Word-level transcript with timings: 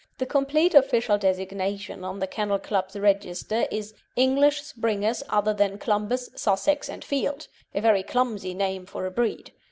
The 0.17 0.25
complete 0.25 0.73
official 0.73 1.19
designation 1.19 2.03
on 2.03 2.17
the 2.17 2.25
Kennel 2.25 2.57
Club's 2.57 2.97
register 2.97 3.67
is 3.69 3.93
"English 4.15 4.63
Springers 4.63 5.21
other 5.29 5.53
than 5.53 5.77
Clumbers, 5.77 6.31
Sussex, 6.35 6.89
and 6.89 7.03
Field," 7.03 7.47
a 7.75 7.81
very 7.81 8.01
clumsy 8.01 8.55
name 8.55 8.87
for 8.87 9.05
a 9.05 9.11
breed. 9.11 9.51